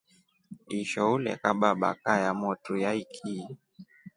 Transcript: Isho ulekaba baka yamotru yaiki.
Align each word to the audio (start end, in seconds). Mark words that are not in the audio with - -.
Isho 0.79 1.03
ulekaba 1.15 1.69
baka 1.81 2.13
yamotru 2.23 2.73
yaiki. 2.83 3.33